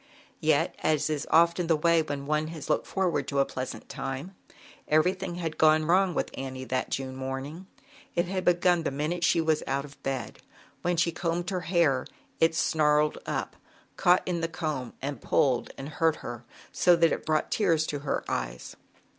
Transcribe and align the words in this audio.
Yet, 0.39 0.73
as 0.79 1.11
is 1.11 1.27
often 1.29 1.67
the 1.67 1.75
way, 1.75 2.01
when 2.01 2.25
one 2.25 2.47
has 2.47 2.71
long 2.71 2.77
looked 2.77 2.87
forward 2.87 3.27
to 3.27 3.37
a 3.37 3.45
pleasant 3.45 3.87
time, 3.87 4.33
everything 4.87 5.35
had 5.35 5.59
gone 5.59 5.85
wrong 5.85 6.15
with 6.15 6.31
Annie 6.33 6.63
that 6.63 6.89
June 6.89 7.15
morning. 7.15 7.67
It 8.15 8.25
had 8.25 8.43
be 8.43 8.53
gun 8.55 8.81
the 8.81 8.89
minute 8.89 9.23
she 9.23 9.39
was 9.41 9.61
out 9.67 9.85
of 9.85 10.01
bed. 10.01 10.39
o 10.39 10.39
78 10.39 10.39
ZAUBERLINDA, 10.39 10.41
THE 10.41 10.47
WISE 10.47 10.51
WITCH. 10.55 10.73
When 10.89 10.97
she 10.97 11.11
combed 11.11 11.49
her 11.51 11.59
hair, 11.61 12.07
it 12.39 12.55
snarled 12.55 13.17
up, 13.27 13.55
caught 13.95 14.23
in 14.27 14.41
the 14.41 14.47
comb 14.47 14.93
and 15.03 15.21
pulled 15.21 15.69
and 15.77 15.89
hurt 15.89 16.15
her 16.25 16.45
so, 16.71 16.95
that 16.95 17.11
it 17.11 17.23
brought 17.23 17.51
tears 17.51 17.85
to 17.85 17.99
her 17.99 18.23
eyes. 18.27 18.75